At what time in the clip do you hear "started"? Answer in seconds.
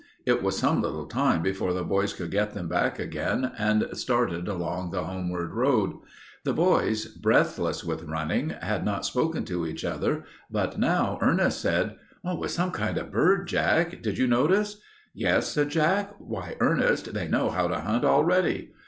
3.93-4.47